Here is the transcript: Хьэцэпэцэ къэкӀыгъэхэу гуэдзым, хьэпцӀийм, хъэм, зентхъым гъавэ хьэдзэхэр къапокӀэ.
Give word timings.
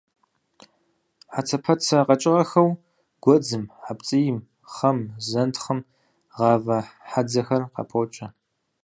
Хьэцэпэцэ 1.33 1.97
къэкӀыгъэхэу 2.07 2.69
гуэдзым, 3.23 3.63
хьэпцӀийм, 3.83 4.37
хъэм, 4.73 4.99
зентхъым 5.27 5.79
гъавэ 6.35 6.79
хьэдзэхэр 7.09 7.63
къапокӀэ. 7.73 8.27